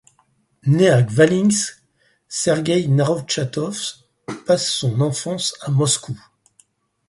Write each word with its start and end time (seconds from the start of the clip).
Né 0.65 0.89
à 0.89 1.03
Khvalynsk, 1.03 1.83
Sergueï 2.27 2.87
Narovtchatov 2.87 3.77
passe 4.47 4.67
son 4.67 4.99
enfance 4.99 5.53
à 5.61 5.69
Moscou. 5.69 6.17